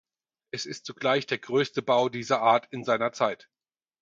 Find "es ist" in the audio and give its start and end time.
0.49-0.87